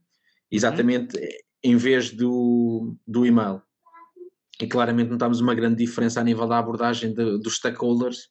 exatamente 0.50 1.16
uhum. 1.16 1.28
em 1.64 1.76
vez 1.76 2.10
do, 2.10 2.96
do 3.06 3.24
e-mail. 3.26 3.62
E 4.60 4.66
claramente 4.66 5.10
notámos 5.10 5.40
uma 5.40 5.54
grande 5.54 5.76
diferença 5.76 6.20
a 6.20 6.24
nível 6.24 6.46
da 6.46 6.58
abordagem 6.58 7.12
de, 7.12 7.38
dos 7.38 7.56
stakeholders, 7.56 8.28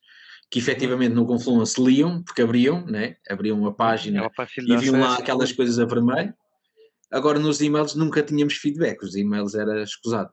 que 0.50 0.60
efetivamente 0.60 1.13
no 1.13 1.25
Confluence 1.25 1.82
liam, 1.82 2.24
porque 2.24 2.42
abriam, 2.42 2.86
né? 2.86 3.16
abriam 3.30 3.66
a 3.66 3.74
página 3.74 4.30
e 4.58 4.78
viam 4.78 5.00
lá 5.00 5.18
aquelas 5.18 5.51
coisas 5.51 5.80
a 5.80 5.86
vermelho, 5.86 6.34
Agora 7.12 7.38
nos 7.38 7.60
e-mails 7.60 7.94
nunca 7.94 8.24
tínhamos 8.24 8.54
feedback, 8.54 9.04
os 9.04 9.16
e-mails 9.16 9.54
era 9.54 9.84
escusado. 9.84 10.32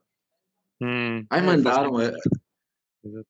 Hum, 0.80 1.26
Ai, 1.28 1.40
é 1.40 1.42
mandaram. 1.42 2.00
É, 2.00 2.12
Exato. 3.04 3.26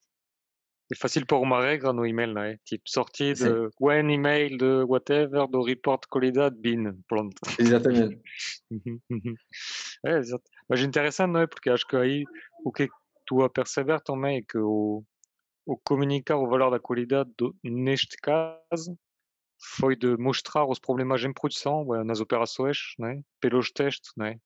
É 0.91 0.95
fácil 0.97 1.27
pôr 1.27 1.41
uma 1.41 1.63
regra 1.63 1.93
no 1.93 2.07
e-mail, 2.07 2.33
não 2.33 2.43
é? 2.43 2.59
Tipo, 2.65 2.85
sortir 2.89 3.35
de 3.35 3.69
when 3.79 4.11
email 4.11 4.57
de 4.57 4.85
whatever, 4.85 5.47
do 5.47 5.63
report 5.63 6.07
qualidade, 6.09 6.57
bin, 6.57 7.03
pronto. 7.07 7.37
Exatamente. 7.59 8.21
Uhum, 8.71 9.01
uhum. 9.11 9.35
é, 10.07 10.19
exato. 10.19 10.45
Mas 10.69 10.81
interessante, 10.81 11.33
não 11.33 11.41
é? 11.41 11.47
Porque 11.47 11.69
acho 11.69 11.87
que 11.87 11.97
aí 11.97 12.25
o 12.65 12.73
que 12.73 12.89
tu 13.27 13.43
a 13.43 13.51
perceber 13.51 14.01
também 14.01 14.39
é 14.39 14.43
que 14.43 14.57
o, 14.57 15.05
o 15.67 15.77
comunicar 15.85 16.37
o 16.39 16.49
valor 16.49 16.71
da 16.71 16.81
qualidade, 16.81 17.31
do, 17.37 17.55
neste 17.63 18.17
caso, 18.17 18.99
foi 19.77 19.95
de 19.95 20.17
mostrar 20.17 20.65
os 20.65 20.79
problemas 20.79 21.23
em 21.23 21.33
produção 21.33 21.85
nas 22.05 22.21
operações, 22.21 22.79
né? 22.99 23.21
pelos 23.41 23.71
testes, 23.71 24.13
né? 24.17 24.39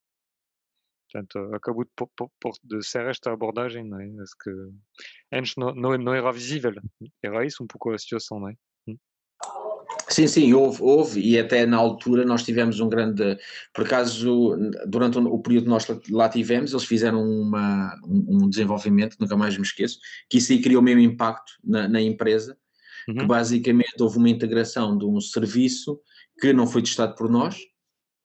Portanto, 1.12 1.54
acabou 1.54 1.84
de, 1.84 1.90
por, 1.94 2.08
por, 2.16 2.52
de 2.64 2.82
ser 2.82 3.06
esta 3.06 3.32
abordagem, 3.32 3.84
né? 3.84 4.10
Parce 4.16 4.32
que 4.42 4.50
antes 5.30 5.54
não, 5.56 5.74
não, 5.74 5.96
não, 5.98 6.14
era 6.14 6.32
visível. 6.32 6.72
Era 7.22 7.44
isso 7.44 7.62
um 7.62 7.66
pouco 7.66 7.90
a 7.90 7.98
situação, 7.98 8.40
né? 8.40 8.54
Sim, 10.08 10.26
sim, 10.26 10.52
houve, 10.52 10.82
houve, 10.82 11.20
e 11.20 11.38
até 11.38 11.64
na 11.66 11.76
altura 11.76 12.24
nós 12.24 12.42
tivemos 12.42 12.80
um 12.80 12.88
grande, 12.88 13.38
por 13.74 13.84
acaso, 13.84 14.56
durante 14.86 15.18
o 15.18 15.38
período 15.38 15.64
que 15.64 15.70
nós 15.70 15.86
lá 16.10 16.28
tivemos, 16.28 16.72
eles 16.72 16.84
fizeram 16.84 17.22
uma, 17.22 17.94
um, 18.06 18.48
desenvolvimento, 18.48 19.16
nunca 19.18 19.36
mais 19.36 19.56
me 19.56 19.62
esqueço, 19.62 19.98
que 20.28 20.38
isso 20.38 20.52
aí 20.52 20.60
criou 20.60 20.80
o 20.80 20.84
mesmo 20.84 21.00
impacto 21.00 21.52
na, 21.64 21.88
na 21.88 22.00
empresa, 22.00 22.56
uhum. 23.08 23.16
que 23.16 23.24
basicamente 23.24 24.02
houve 24.02 24.18
uma 24.18 24.28
integração 24.28 24.96
de 24.96 25.04
um 25.04 25.20
serviço 25.20 26.00
que 26.40 26.52
não 26.52 26.66
foi 26.66 26.82
testado 26.82 27.14
por 27.14 27.30
nós, 27.30 27.56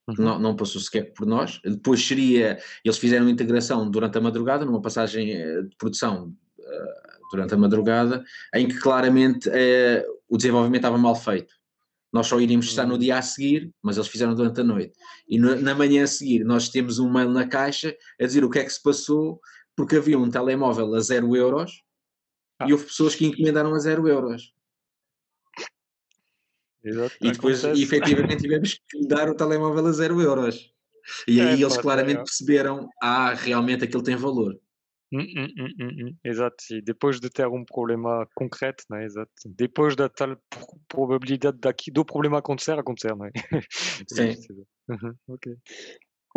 uhum. 0.07 0.15
não, 0.17 0.39
não 0.39 0.55
passou 0.55 0.81
sequer 0.81 1.13
por 1.13 1.25
nós, 1.25 1.59
depois 1.63 2.05
seria, 2.05 2.59
eles 2.83 2.97
fizeram 2.97 3.29
integração 3.29 3.89
durante 3.89 4.17
a 4.17 4.21
madrugada, 4.21 4.65
numa 4.65 4.81
passagem 4.81 5.33
eh, 5.33 5.61
de 5.63 5.75
produção 5.77 6.33
uh, 6.59 7.29
durante 7.31 7.53
a 7.53 7.57
madrugada, 7.57 8.23
em 8.53 8.67
que 8.67 8.79
claramente 8.79 9.49
uh, 9.49 10.17
o 10.29 10.37
desenvolvimento 10.37 10.81
estava 10.81 10.97
mal 10.97 11.15
feito. 11.15 11.53
Nós 12.11 12.27
só 12.27 12.39
iríamos 12.39 12.67
estar 12.67 12.85
no 12.85 12.93
uhum. 12.93 12.99
dia 12.99 13.17
a 13.17 13.21
seguir, 13.21 13.71
mas 13.81 13.97
eles 13.97 14.07
fizeram 14.07 14.33
durante 14.33 14.61
a 14.61 14.63
noite. 14.63 14.93
E 15.27 15.37
no, 15.37 15.55
na 15.61 15.75
manhã 15.75 16.03
a 16.03 16.07
seguir 16.07 16.43
nós 16.43 16.69
temos 16.69 16.99
um 16.99 17.11
mail 17.11 17.29
na 17.29 17.45
caixa 17.45 17.95
a 18.19 18.25
dizer 18.25 18.43
o 18.43 18.49
que 18.49 18.59
é 18.59 18.63
que 18.63 18.71
se 18.71 18.81
passou, 18.81 19.41
porque 19.75 19.97
havia 19.97 20.17
um 20.17 20.29
telemóvel 20.29 20.95
a 20.95 20.99
zero 21.01 21.35
euros 21.35 21.83
ah. 22.59 22.65
e 22.67 22.73
houve 22.73 22.85
pessoas 22.85 23.13
que 23.13 23.25
encomendaram 23.25 23.73
a 23.73 23.79
zero 23.79 24.07
euros. 24.07 24.53
Exato, 26.83 27.15
e 27.21 27.31
depois, 27.31 27.63
acontece. 27.63 27.83
efetivamente, 27.83 28.41
tivemos 28.41 28.79
que 28.89 29.07
dar 29.07 29.29
o 29.29 29.35
telemóvel 29.35 29.87
a 29.87 29.91
zero 29.91 30.21
euros. 30.21 30.73
E 31.27 31.39
aí 31.39 31.61
é, 31.61 31.63
eles 31.63 31.77
claramente 31.77 32.19
é. 32.19 32.23
perceberam, 32.23 32.89
ah, 33.01 33.33
realmente 33.33 33.83
aquilo 33.83 34.03
tem 34.03 34.15
valor. 34.15 34.59
Hum, 35.11 35.21
hum, 35.21 35.47
hum, 35.57 35.69
hum, 35.79 36.07
hum. 36.07 36.15
exato, 36.21 36.57
e 36.69 36.81
depois 36.81 37.21
de 37.21 37.29
ter 37.29 37.47
um 37.47 37.63
problema 37.63 38.27
concreto, 38.35 38.83
né? 38.89 39.05
exato. 39.05 39.31
depois 39.45 39.95
da 39.95 40.09
tal 40.09 40.37
probabilidade 40.89 41.57
daqui, 41.59 41.89
do 41.89 42.03
problema 42.03 42.39
acontecer, 42.39 42.77
acontecer, 42.77 43.15
não 43.15 43.25
é? 43.25 43.31
Sim. 44.05 44.35
Uhum, 44.89 45.15
ok. 45.29 45.55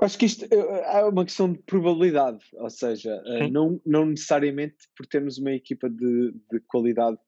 Acho 0.00 0.18
que 0.18 0.24
isto 0.24 0.46
é 0.50 1.04
uma 1.04 1.24
questão 1.24 1.52
de 1.52 1.58
probabilidade, 1.58 2.44
ou 2.54 2.70
seja, 2.70 3.20
eh, 3.26 3.50
não, 3.50 3.80
não 3.84 4.06
necessariamente 4.06 4.76
por 4.96 5.04
termos 5.04 5.36
uma 5.36 5.52
equipa 5.52 5.90
de, 5.90 6.32
de 6.50 6.60
qualidade 6.68 7.18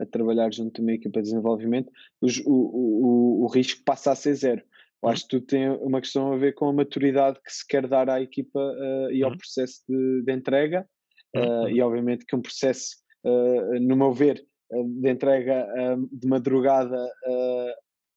a 0.00 0.06
trabalhar 0.06 0.52
junto 0.52 0.74
de 0.74 0.80
uma 0.80 0.92
equipa 0.92 1.20
de 1.20 1.28
desenvolvimento, 1.28 1.90
os, 2.20 2.38
o, 2.38 2.52
o, 2.52 3.44
o 3.44 3.46
risco 3.46 3.82
passa 3.84 4.12
a 4.12 4.16
ser 4.16 4.34
zero. 4.34 4.62
Eu 5.02 5.08
acho 5.08 5.22
que 5.24 5.30
tudo 5.30 5.46
tem 5.46 5.68
uma 5.68 6.00
questão 6.00 6.32
a 6.32 6.36
ver 6.36 6.54
com 6.54 6.68
a 6.68 6.72
maturidade 6.72 7.40
que 7.44 7.52
se 7.52 7.66
quer 7.66 7.88
dar 7.88 8.08
à 8.08 8.20
equipa 8.20 8.60
uh, 8.60 9.10
e 9.10 9.22
ao 9.22 9.30
uhum. 9.30 9.36
processo 9.36 9.82
de, 9.88 10.22
de 10.22 10.32
entrega, 10.32 10.88
uh, 11.36 11.68
e 11.68 11.82
obviamente 11.82 12.24
que 12.24 12.36
um 12.36 12.42
processo, 12.42 12.96
uh, 13.24 13.80
no 13.80 13.96
meu 13.96 14.12
ver, 14.12 14.46
de 14.70 15.10
entrega 15.10 15.68
de 16.10 16.26
madrugada 16.26 16.96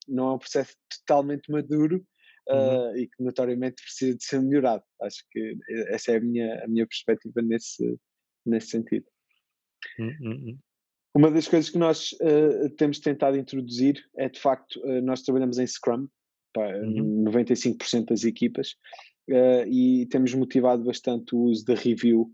não 0.08 0.30
é 0.30 0.34
um 0.36 0.38
processo 0.38 0.74
totalmente 1.06 1.52
maduro 1.52 2.06
uhum. 2.48 2.96
e 2.96 3.08
que 3.08 3.22
notoriamente 3.22 3.84
precisa 3.84 4.16
de 4.16 4.24
ser 4.24 4.42
melhorado. 4.42 4.82
Acho 5.02 5.22
que 5.32 5.58
essa 5.90 6.14
é 6.14 6.16
a 6.16 6.22
minha, 6.22 6.64
a 6.64 6.68
minha 6.70 6.88
perspectiva 6.88 7.42
nesse, 7.42 8.00
nesse 8.46 8.68
sentido. 8.68 9.06
Uhum. 10.00 10.58
Uma 11.16 11.32
das 11.32 11.48
coisas 11.48 11.70
que 11.70 11.78
nós 11.78 12.12
uh, 12.12 12.70
temos 12.72 13.00
tentado 13.00 13.38
introduzir 13.38 14.04
é, 14.18 14.28
de 14.28 14.38
facto, 14.38 14.76
uh, 14.84 15.02
nós 15.02 15.22
trabalhamos 15.22 15.58
em 15.58 15.66
Scrum, 15.66 16.10
para 16.54 16.82
uhum. 16.86 17.24
95% 17.24 18.08
das 18.08 18.26
equipas, 18.26 18.76
uh, 19.30 19.66
e 19.66 20.06
temos 20.08 20.34
motivado 20.34 20.84
bastante 20.84 21.34
o 21.34 21.40
uso 21.44 21.66
da 21.66 21.74
review 21.74 22.30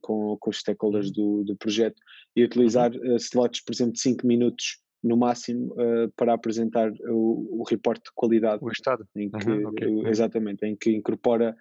com, 0.00 0.36
com 0.38 0.50
os 0.50 0.58
stakeholders 0.58 1.10
do, 1.10 1.42
do 1.42 1.56
projeto 1.56 1.96
e 2.36 2.44
utilizar 2.44 2.92
uhum. 2.92 3.16
slots, 3.16 3.64
por 3.64 3.74
exemplo, 3.74 3.94
de 3.94 4.00
5 4.00 4.24
minutos 4.24 4.78
no 5.02 5.16
máximo 5.16 5.74
para 6.14 6.34
apresentar 6.34 6.92
o, 7.08 7.60
o 7.60 7.64
reporte 7.68 8.04
de 8.04 8.12
qualidade. 8.14 8.64
O 8.64 8.70
estado. 8.70 9.04
Em 9.16 9.28
que, 9.28 9.50
uhum, 9.50 9.68
okay. 9.70 9.88
Exatamente, 10.06 10.64
em 10.64 10.76
que 10.76 10.92
incorpora 10.92 11.56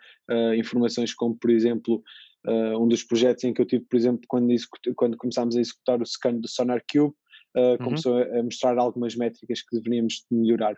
informações 0.55 1.15
como, 1.15 1.35
por 1.35 1.49
exemplo, 1.49 2.03
Uh, 2.47 2.77
um 2.77 2.87
dos 2.87 3.03
projetos 3.03 3.43
em 3.43 3.53
que 3.53 3.61
eu 3.61 3.65
tive, 3.65 3.85
por 3.85 3.97
exemplo, 3.97 4.21
quando, 4.27 4.53
quando 4.95 5.17
começámos 5.17 5.55
a 5.55 5.59
executar 5.59 5.99
o 5.99 6.05
scan 6.05 6.35
do 6.35 6.47
Sonar 6.47 6.83
Cube, 6.91 7.15
uh, 7.55 7.59
uhum. 7.59 7.77
começou 7.77 8.17
a, 8.17 8.39
a, 8.39 8.43
mostrar 8.43 8.77
algumas 8.77 9.15
métricas 9.15 9.61
que 9.61 9.75
deveríamos 9.75 10.25
melhorar. 10.29 10.75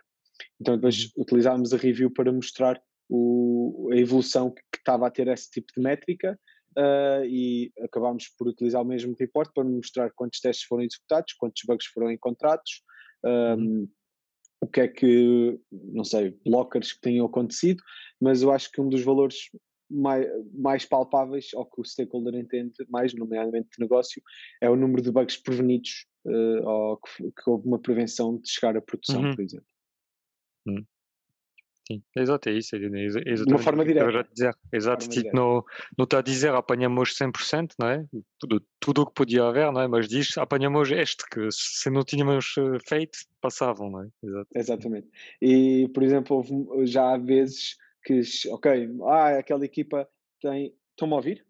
Então 0.60 0.76
depois 0.76 1.04
uhum. 1.04 1.22
utilizámos 1.22 1.74
a 1.74 1.76
review 1.76 2.10
para 2.10 2.32
mostrar 2.32 2.80
o, 3.08 3.90
a 3.92 3.96
evolução 3.96 4.50
que, 4.50 4.62
que, 4.72 4.78
estava 4.78 5.06
a 5.06 5.10
ter 5.10 5.28
esse 5.28 5.50
tipo 5.50 5.72
de 5.74 5.82
métrica 5.82 6.38
uh, 6.76 7.24
e 7.24 7.72
acabámos 7.82 8.28
por 8.38 8.48
utilizar 8.48 8.82
o 8.82 8.86
mesmo 8.86 9.14
report 9.18 9.50
para 9.52 9.64
mostrar 9.64 10.10
quantos 10.14 10.40
testes 10.40 10.66
foram 10.66 10.84
executados, 10.84 11.32
quantos 11.34 11.62
bugs 11.66 11.86
foram 11.86 12.10
encontrados, 12.10 12.82
um, 13.24 13.30
uhum. 13.30 13.88
o 14.62 14.66
que 14.66 14.80
é 14.80 14.88
que, 14.88 15.58
não 15.70 16.04
sei, 16.04 16.38
blockers 16.44 16.92
que 16.92 17.00
tenham 17.00 17.26
acontecido, 17.26 17.82
mas 18.20 18.42
eu 18.42 18.52
acho 18.52 18.70
que 18.70 18.80
um 18.80 18.88
dos 18.88 19.02
valores 19.02 19.50
mais, 19.90 20.26
mais 20.52 20.84
palpáveis, 20.84 21.52
ou 21.54 21.64
que 21.64 21.80
o 21.80 21.84
stakeholder 21.84 22.34
entende 22.34 22.74
mais, 22.88 23.14
nomeadamente 23.14 23.68
de 23.76 23.80
negócio, 23.82 24.22
é 24.60 24.68
o 24.68 24.76
número 24.76 25.02
de 25.02 25.10
bugs 25.10 25.36
prevenidos, 25.36 26.06
uh, 26.24 26.68
ou 26.68 26.96
que, 26.98 27.30
que, 27.30 27.50
houve 27.50 27.66
uma 27.66 27.78
prevenção 27.78 28.38
de 28.38 28.48
chegar 28.48 28.76
à 28.76 28.80
produção, 28.80 29.22
uhum. 29.22 29.34
por 29.34 29.42
exemplo. 29.42 29.66
Uhum. 30.66 30.84
Sim, 31.88 32.02
exato, 32.14 32.50
é 32.50 32.52
isso. 32.52 32.76
É, 32.76 32.78
é 32.78 33.34
de 33.34 33.44
uma 33.48 33.58
forma 33.58 33.82
direta. 33.82 34.28
Dizer. 34.30 34.54
Exato, 34.70 35.08
tipo, 35.08 35.34
não, 35.34 35.64
não 35.96 36.04
está 36.04 36.18
a 36.18 36.22
dizer 36.22 36.54
apanhamos 36.54 37.14
100%, 37.14 37.72
não 37.78 37.88
é? 37.88 38.04
Tudo, 38.38 38.62
tudo 38.78 39.02
o 39.02 39.06
que 39.06 39.14
podia 39.14 39.44
haver, 39.44 39.72
não 39.72 39.80
é? 39.80 39.88
Mas 39.88 40.06
diz 40.06 40.36
apanhamos 40.36 40.90
este, 40.90 41.24
que 41.30 41.48
se 41.50 41.88
não 41.88 42.04
tínhamos 42.04 42.54
eh, 42.58 42.78
feito, 42.86 43.18
passavam, 43.40 43.90
não 43.90 44.02
é? 44.02 44.08
Exato. 44.22 44.48
Exatamente. 44.54 45.08
E, 45.40 45.88
por 45.94 46.02
exemplo, 46.02 46.36
houve, 46.36 46.86
já 46.86 47.14
há 47.14 47.16
vezes 47.16 47.78
que, 48.04 48.20
ok, 48.50 48.88
ah, 49.04 49.38
aquela 49.38 49.64
equipa 49.64 50.08
tem. 50.40 50.74
Estão-me 50.90 51.14
a 51.14 51.16
ouvir? 51.16 51.46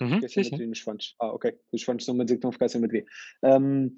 Uhum, 0.00 0.28
sim, 0.28 0.44
sim. 0.44 0.66
nos 0.66 0.80
fones. 0.80 1.14
Ah, 1.20 1.32
ok. 1.32 1.56
Os 1.72 1.82
fones 1.82 2.02
estão-me 2.02 2.22
a 2.22 2.24
dizer 2.24 2.36
que 2.36 2.38
estão 2.38 2.50
a 2.50 2.52
ficar 2.52 2.68
sem 2.68 2.80
bateria. 2.80 3.04
Um, 3.42 3.90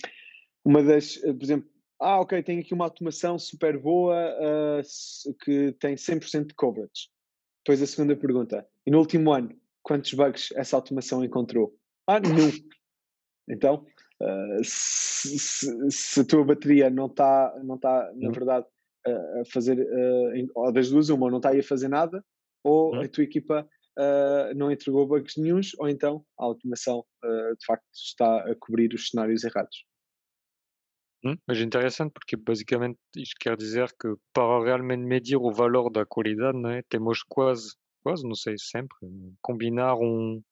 uma 0.65 0.83
das, 0.83 1.23
eh, 1.23 1.33
por 1.33 1.43
exemplo, 1.43 1.69
ah, 2.01 2.21
ok, 2.21 2.43
tem 2.43 2.59
aqui 2.59 2.75
uma 2.75 2.85
automação 2.85 3.39
super 3.39 3.79
boa 3.79 4.15
uh, 4.17 5.35
que 5.45 5.73
tem 5.81 5.95
100% 5.95 6.49
de 6.49 6.55
coverage. 6.55 7.09
depois 7.65 7.81
a 7.83 7.87
segunda 7.87 8.17
pergunta. 8.17 8.67
E 8.87 8.91
no 8.91 8.99
último 8.99 9.33
ano, 9.33 9.57
quantos 9.83 10.13
bugs 10.13 10.53
essa 10.53 10.77
automação 10.77 11.25
encontrou? 11.25 11.75
Ah, 12.07 12.21
nenhum. 12.21 12.51
Então, 13.49 13.87
uh, 14.21 14.65
se, 14.65 15.39
se, 15.39 15.91
se, 15.91 16.21
a 16.21 16.25
tua 16.25 16.45
bateria 16.45 16.91
não 16.91 17.07
está, 17.07 17.59
não 17.63 17.79
tá, 17.79 18.11
na 18.15 18.31
verdade, 18.31 18.67
uh, 18.67 18.74
a 19.06 19.42
fazer, 19.52 19.78
ou 20.54 20.73
das 20.73 20.90
duas, 20.90 21.08
uma, 21.08 21.30
não 21.30 21.38
está 21.38 21.50
aí 21.50 21.61
a 21.61 21.64
fazer 21.64 21.88
nada, 21.88 22.25
ou 22.62 22.94
a 22.94 23.08
tua 23.08 23.25
equipa 23.25 23.68
não 24.56 24.70
entregou 24.70 25.06
bugs 25.06 25.37
nenhums, 25.37 25.73
ou 25.78 25.88
então 25.88 26.25
a 26.38 26.44
automação 26.44 27.04
de 27.23 27.66
facto 27.66 27.84
está 27.92 28.50
a 28.50 28.54
cobrir 28.58 28.92
os 28.94 29.08
cenários 29.08 29.44
errados. 29.44 29.84
Hum, 31.25 31.37
mas 31.46 31.58
interessante 31.58 32.12
porque 32.12 32.37
basicamente 32.37 32.99
isto 33.16 33.34
quer 33.40 33.56
dizer 33.56 33.88
que 33.99 34.14
para 34.32 34.62
realmente 34.62 35.02
medir 35.04 35.37
o 35.37 35.50
valor 35.50 35.90
da 35.90 36.04
qualidade, 36.04 36.58
né, 36.58 36.82
temos 36.88 37.23
quase, 37.23 37.75
quase, 38.02 38.28
não 38.28 38.34
sei, 38.34 38.56
sempre, 38.58 38.94
combinar 39.40 39.94
um, 39.96 40.42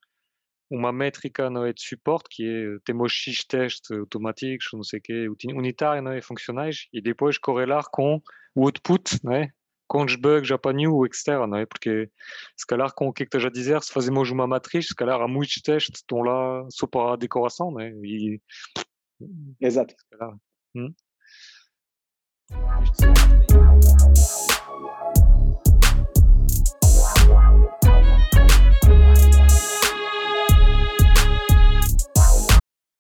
métrica 0.93 1.51
não 1.51 1.65
é, 1.65 1.73
de 1.73 1.83
suporte 1.83 2.29
que 2.31 2.45
é, 2.45 2.79
temos 2.85 3.13
X 3.13 3.45
testes 3.45 3.91
automáticos, 3.91 4.69
não 4.73 4.83
sei 4.83 4.99
o 4.99 5.03
quê, 5.03 5.29
unitários 5.55 6.05
não 6.05 6.13
é, 6.13 6.23
funcionais, 6.23 6.87
e 6.93 7.01
depois 7.01 7.39
correlar 7.39 7.85
com 7.91 8.21
o 8.55 8.65
output, 8.65 9.19
não 9.23 9.33
é, 9.33 9.51
com 9.87 10.05
os 10.05 10.17
bugs 10.17 10.51
apanhos 10.51 10.93
ou 10.93 11.07
externos, 11.07 11.51
não 11.51 11.59
é, 11.59 11.67
porque 11.67 12.11
se 12.57 12.67
calhar 12.67 12.93
com 12.95 13.09
o 13.09 13.13
que 13.13 13.27
que 13.27 13.37
a 13.37 13.51
dizer, 13.51 13.83
se 13.83 13.93
fazemos 13.93 14.31
uma 14.31 14.47
matriz, 14.47 14.89
se 14.89 14.95
calhar 14.95 15.21
há 15.21 15.29
muitos 15.29 15.61
testes 15.61 15.99
estão 16.01 16.23
lá 16.23 16.67
só 16.71 16.87
para 16.87 17.13
a 17.13 17.17
decoração, 17.17 17.71
não 17.71 17.81
é, 17.81 17.91
e... 18.03 18.41
Exato. 19.61 19.95
Se 19.97 20.19
calhar, 20.19 20.37
hum? 20.75 20.95